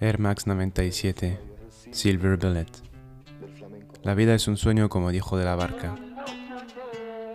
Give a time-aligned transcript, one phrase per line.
[0.00, 1.38] Air Max 97,
[1.92, 2.66] Silver Bullet.
[4.02, 5.94] La vida es un sueño como dijo de la barca.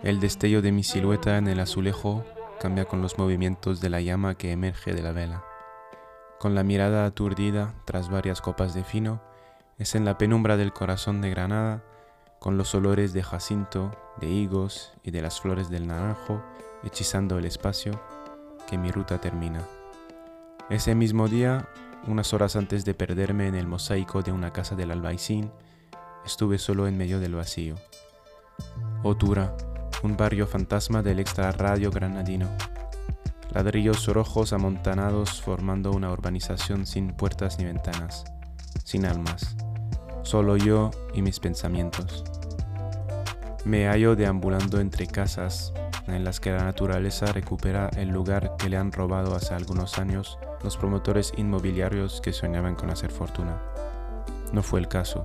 [0.02, 2.22] El destello de mi silueta en el azulejo
[2.60, 5.42] cambia con los movimientos de la llama que emerge de la vela.
[6.38, 9.22] Con la mirada aturdida tras varias copas de fino,
[9.78, 11.82] es en la penumbra del corazón de Granada,
[12.38, 13.90] con los olores de jacinto,
[14.20, 16.44] de higos y de las flores del naranjo
[16.84, 17.98] hechizando el espacio,
[18.68, 19.62] que mi ruta termina.
[20.68, 21.66] Ese mismo día
[22.06, 25.50] unas horas antes de perderme en el mosaico de una casa del albaicín,
[26.24, 27.76] estuve solo en medio del vacío.
[29.02, 29.56] Otura,
[30.02, 32.48] un barrio fantasma del extra radio granadino.
[33.52, 38.24] Ladrillos rojos amontanados formando una urbanización sin puertas ni ventanas,
[38.84, 39.56] sin almas.
[40.22, 42.24] Solo yo y mis pensamientos.
[43.64, 45.72] Me hallo deambulando entre casas
[46.14, 50.38] en las que la naturaleza recupera el lugar que le han robado hace algunos años
[50.62, 53.60] los promotores inmobiliarios que soñaban con hacer fortuna.
[54.52, 55.24] No fue el caso.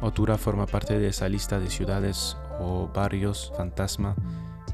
[0.00, 4.16] Otura forma parte de esa lista de ciudades o barrios fantasma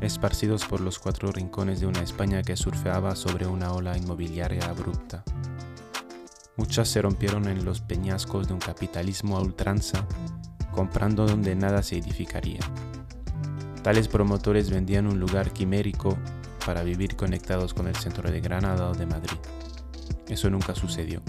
[0.00, 5.24] esparcidos por los cuatro rincones de una España que surfeaba sobre una ola inmobiliaria abrupta.
[6.56, 10.06] Muchas se rompieron en los peñascos de un capitalismo a ultranza,
[10.72, 12.60] comprando donde nada se edificaría.
[13.82, 16.18] Tales promotores vendían un lugar quimérico
[16.66, 19.38] para vivir conectados con el centro de Granada o de Madrid.
[20.28, 21.22] Eso nunca sucedió.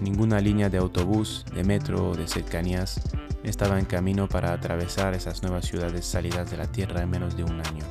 [0.00, 3.00] Ninguna línea de autobús, de metro o de cercanías
[3.42, 7.44] estaba en camino para atravesar esas nuevas ciudades salidas de la tierra en menos de
[7.44, 7.84] un año.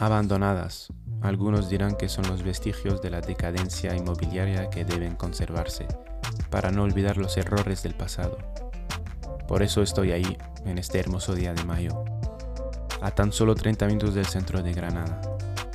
[0.00, 0.88] Abandonadas,
[1.20, 5.86] algunos dirán que son los vestigios de la decadencia inmobiliaria que deben conservarse,
[6.50, 8.38] para no olvidar los errores del pasado.
[9.46, 12.04] Por eso estoy ahí, en este hermoso día de mayo,
[13.04, 15.20] a tan solo 30 minutos del centro de Granada,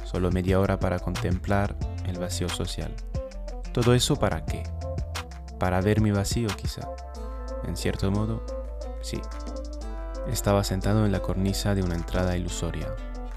[0.04, 1.76] solo media hora para contemplar
[2.08, 2.92] el vacío social.
[3.72, 4.64] ¿Todo eso para qué?
[5.60, 6.90] ¿Para ver mi vacío quizá?
[7.68, 8.44] En cierto modo,
[9.04, 9.22] sí.
[10.28, 12.88] Estaba sentado en la cornisa de una entrada ilusoria,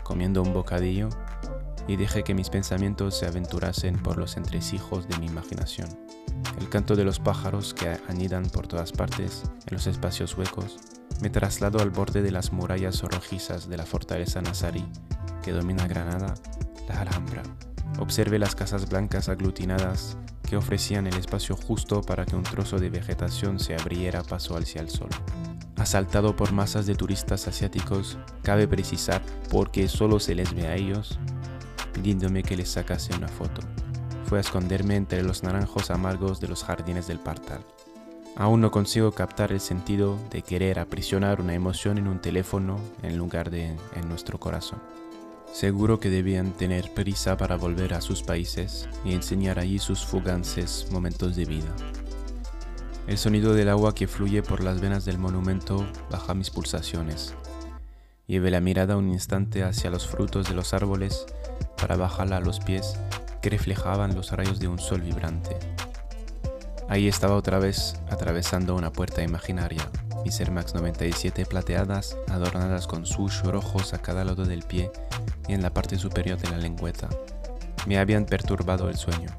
[0.02, 1.10] comiendo un bocadillo,
[1.86, 5.88] y dejé que mis pensamientos se aventurasen por los entresijos de mi imaginación.
[6.58, 10.78] El canto de los pájaros que anidan por todas partes, en los espacios huecos,
[11.22, 14.84] me traslado al borde de las murallas rojizas de la fortaleza nazarí
[15.40, 16.34] que domina Granada,
[16.88, 17.44] la Alhambra.
[18.00, 22.90] Observe las casas blancas aglutinadas que ofrecían el espacio justo para que un trozo de
[22.90, 25.10] vegetación se abriera paso hacia el sol.
[25.76, 31.20] Asaltado por masas de turistas asiáticos, cabe precisar porque solo se les ve a ellos,
[31.92, 33.60] pidiéndome que les sacase una foto.
[34.24, 37.64] Fue a esconderme entre los naranjos amargos de los jardines del Partal.
[38.36, 43.18] Aún no consigo captar el sentido de querer aprisionar una emoción en un teléfono en
[43.18, 44.80] lugar de en nuestro corazón.
[45.52, 50.86] Seguro que debían tener prisa para volver a sus países y enseñar allí sus fugances
[50.90, 51.76] momentos de vida.
[53.06, 57.34] El sonido del agua que fluye por las venas del monumento baja mis pulsaciones.
[58.26, 61.26] Lleve la mirada un instante hacia los frutos de los árboles
[61.76, 62.94] para bajarla a los pies
[63.42, 65.56] que reflejaban los rayos de un sol vibrante.
[66.88, 69.88] Ahí estaba otra vez atravesando una puerta imaginaria,
[70.24, 74.90] mis Air Max 97 plateadas adornadas con sush rojos a cada lado del pie
[75.48, 77.08] y en la parte superior de la lengüeta.
[77.86, 79.30] Me habían perturbado el sueño.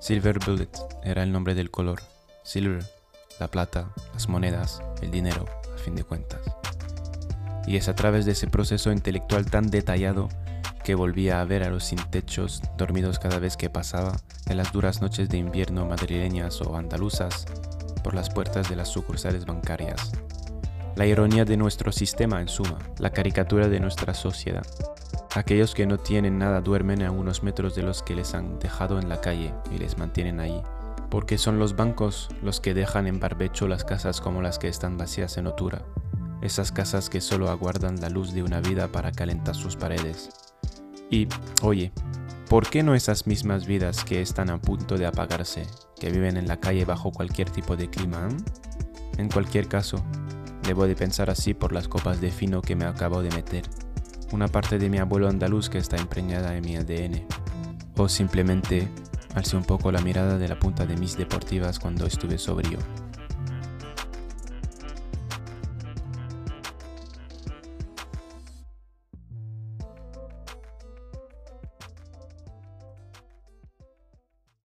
[0.00, 0.70] Silver Bullet
[1.04, 2.00] era el nombre del color.
[2.42, 2.84] Silver,
[3.38, 6.40] la plata, las monedas, el dinero, a fin de cuentas.
[7.66, 10.28] Y es a través de ese proceso intelectual tan detallado
[10.88, 14.16] que volvía a ver a los sin techos dormidos cada vez que pasaba
[14.46, 17.44] en las duras noches de invierno madrileñas o andaluzas
[18.02, 20.12] por las puertas de las sucursales bancarias.
[20.96, 24.66] La ironía de nuestro sistema en suma, la caricatura de nuestra sociedad.
[25.34, 28.98] Aquellos que no tienen nada duermen a unos metros de los que les han dejado
[28.98, 30.62] en la calle y les mantienen allí,
[31.10, 34.96] porque son los bancos los que dejan en barbecho las casas como las que están
[34.96, 35.82] vacías en Otura,
[36.40, 40.47] esas casas que solo aguardan la luz de una vida para calentar sus paredes.
[41.10, 41.28] Y,
[41.62, 41.92] oye,
[42.48, 45.66] ¿por qué no esas mismas vidas que están a punto de apagarse,
[45.98, 48.28] que viven en la calle bajo cualquier tipo de clima?
[49.16, 50.04] En cualquier caso,
[50.62, 53.64] debo de pensar así por las copas de fino que me acabo de meter,
[54.32, 57.26] una parte de mi abuelo andaluz que está impregnada en mi ADN,
[57.96, 58.88] o simplemente
[59.34, 62.78] alcé un poco la mirada de la punta de mis deportivas cuando estuve sobrio.